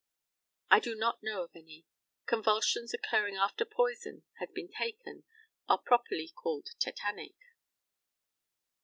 [0.71, 1.85] I do not know of any;
[2.25, 5.25] convulsions occurring after poison has been taken
[5.69, 7.35] are properly called tetanic.